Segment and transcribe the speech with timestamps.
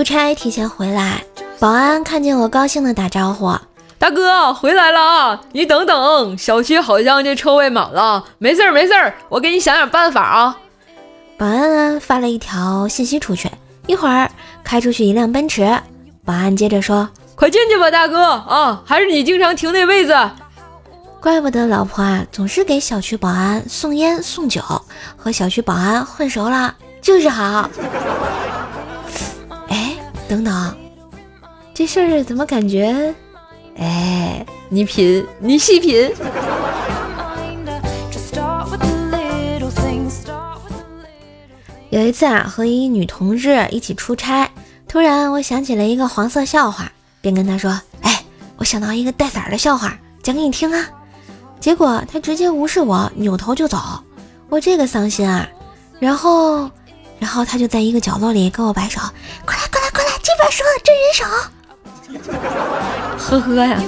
[0.00, 1.22] 出差提前回来，
[1.58, 3.54] 保安看见我高兴的打招呼
[4.00, 5.40] ：“大哥回来了啊！
[5.52, 10.56] 你等等，小区好像这车位满了，没事儿没事儿，我给你想想办法啊。”
[11.36, 13.50] 保安啊发了一条信息出去，
[13.86, 14.30] 一会儿
[14.64, 15.78] 开出去一辆奔驰，
[16.24, 20.16] 保安接着说：“快进去吧，大哥啊，还是你经常停那位子。”
[21.20, 24.62] 怪不得老婆啊总是给小区保安送烟送酒，
[25.18, 27.68] 和小区保安混熟了就是好。
[30.30, 30.76] 等等，
[31.74, 33.12] 这事儿怎么感觉？
[33.76, 36.08] 哎，你品，你细品。
[41.90, 44.48] 有一次啊，和一女同事一起出差，
[44.86, 48.22] 突然我想起了一个黄色笑话，便跟她说：“哎，
[48.56, 50.88] 我想到一个带色儿的笑话，讲给你听啊。”
[51.58, 53.78] 结果他直接无视我，扭头就走。
[54.48, 55.48] 我这个伤心啊！
[55.98, 56.70] 然后，
[57.18, 59.00] 然后他就在一个角落里跟我摆手：“，
[60.50, 61.24] 说，真人手。”
[63.18, 63.80] 呵呵呀，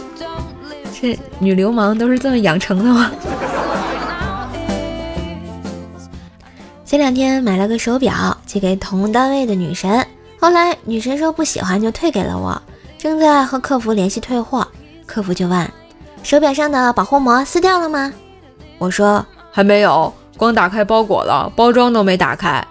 [1.01, 3.11] 这女流氓都是这么养成的吗？
[6.85, 10.07] 前两天买了个手表寄给同单位的女神，
[10.39, 12.61] 后来女神说不喜欢就退给了我，
[12.99, 14.69] 正在和客服联系退货，
[15.07, 15.69] 客服就问。
[16.23, 18.13] 手表上的保护膜撕掉了吗？
[18.79, 22.65] 我说还没有，光打开包裹了，包装都没打开。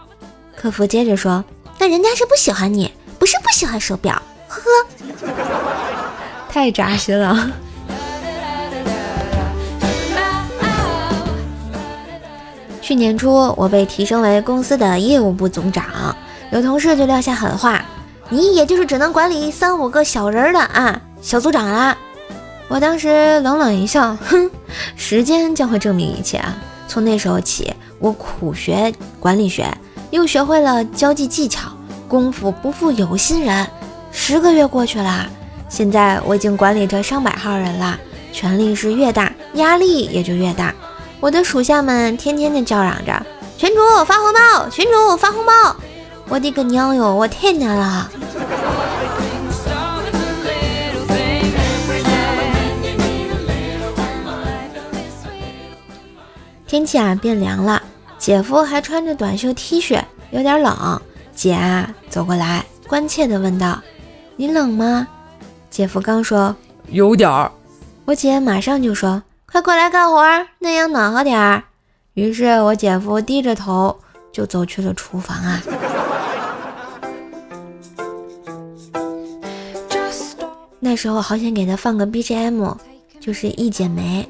[0.56, 1.44] 客服接着说
[1.80, 4.19] ：“那人家是不喜欢你，不是不喜欢手表。”
[4.50, 4.67] 呵呵，
[6.50, 7.52] 太扎心了。
[12.81, 15.86] 去年初，我被提升为公司的业务部总长，
[16.50, 17.86] 有同事就撂下狠话
[18.28, 21.95] ：“你也就是只能管理三五个小人的啊，小组长啦。”
[22.67, 24.50] 我当时冷冷一笑，哼，
[24.95, 26.58] 时间将会证明一切啊！
[26.88, 29.72] 从那时候起，我苦学管理学，
[30.09, 31.70] 又学会了交际技巧，
[32.12, 33.66] 功夫不负有心人。
[34.12, 35.30] 十个月过去了，
[35.69, 37.97] 现在我已经管理着上百号人了，
[38.34, 40.75] 权力是越大，压力也就越大。
[41.22, 43.25] 我的属下们天天的叫嚷着
[43.58, 45.53] ：“群主发红包，群主发红包！”
[46.28, 48.12] 我的个娘哟，我天天了！
[56.68, 57.81] 天气啊变凉了，
[58.18, 61.02] 姐夫还穿着短袖 T 恤，有点冷。
[61.34, 63.81] 姐啊走过来，关切地问道
[64.35, 65.07] ：“你冷吗？”
[65.72, 66.53] 姐夫刚说
[66.89, 67.49] 有点儿，
[68.03, 70.22] 我姐马上就说：“快过来干活，
[70.59, 71.63] 那样暖和点儿。”
[72.16, 73.97] 于是，我姐夫低着头
[74.33, 75.61] 就走去了厨房啊。
[80.81, 82.75] 那时候好想给他放个 BGM，
[83.22, 84.28] 就是《一剪梅》。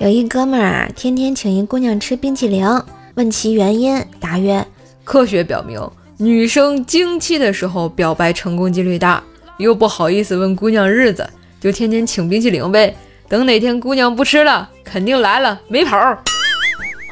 [0.00, 2.66] 有一哥们儿啊，天天请一姑娘吃冰淇淋，
[3.16, 4.66] 问其原因，答曰：
[5.04, 5.78] 科学表明，
[6.16, 9.22] 女生经期的时候表白成功几率大，
[9.58, 11.28] 又不好意思问姑娘日子，
[11.60, 12.96] 就天天请冰淇淋呗。
[13.28, 15.98] 等哪天姑娘不吃了，肯定来了，没跑。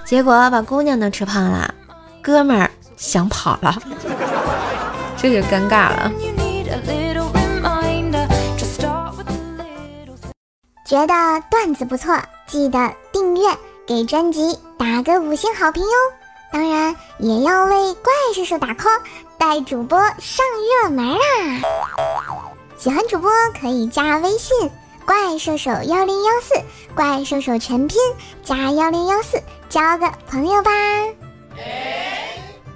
[0.06, 1.74] 结果把姑娘都吃胖了，
[2.22, 3.76] 哥们儿想跑了，
[5.14, 6.10] 这就尴尬了。
[10.88, 12.18] 觉得段子不错。
[12.46, 13.46] 记得订阅，
[13.86, 15.90] 给专辑打个五星好评哟！
[16.50, 18.98] 当然也要为怪兽手打 call，
[19.36, 20.46] 带主播上
[20.82, 21.20] 热门啊！
[22.78, 24.70] 喜欢主播可以加微信
[25.04, 26.54] “怪兽手幺零幺四”，
[26.96, 27.98] 怪兽手全拼
[28.42, 30.70] 加幺零幺四，交个朋友吧！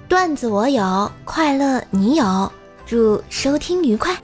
[0.07, 2.51] 段子我有，快乐你有，
[2.85, 4.15] 祝收听愉快。